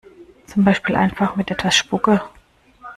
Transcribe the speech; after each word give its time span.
Zum 0.47 0.63
Beispiel 0.63 0.95
einfach 0.95 1.35
mit 1.35 1.51
etwas 1.51 1.75
Spucke. 1.75 2.21